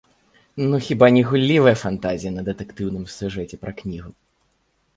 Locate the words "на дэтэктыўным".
2.39-3.05